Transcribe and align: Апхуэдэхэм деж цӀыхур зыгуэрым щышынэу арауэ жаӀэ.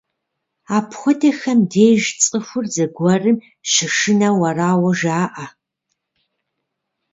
Апхуэдэхэм 0.77 1.59
деж 1.71 2.03
цӀыхур 2.23 2.65
зыгуэрым 2.73 3.37
щышынэу 3.71 4.41
арауэ 4.49 4.91
жаӀэ. 4.99 5.45